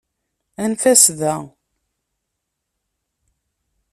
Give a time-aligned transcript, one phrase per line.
[0.63, 1.33] Anef-as da.